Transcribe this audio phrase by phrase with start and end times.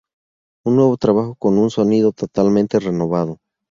[0.65, 3.37] Un nuevo trabajo con un sonido totalmente renovado.